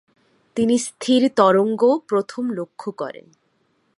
তিনি 0.55 0.75
স্থির 0.77 1.21
তরঙ্গও 1.35 1.93
প্রথম 2.07 2.43
লক্ষ্য 2.49 2.89
করেন। 2.91 3.25